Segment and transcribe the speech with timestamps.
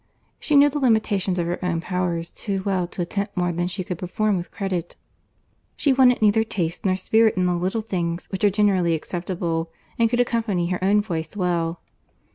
[0.39, 3.83] She knew the limitations of her own powers too well to attempt more than she
[3.83, 4.95] could perform with credit;
[5.75, 9.69] she wanted neither taste nor spirit in the little things which are generally acceptable,
[9.99, 11.81] and could accompany her own voice well.